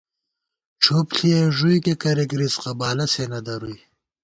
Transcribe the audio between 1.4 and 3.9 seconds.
ݫُوئیکےکریَک رِزِقہ، بالہ سے نہ درُوئی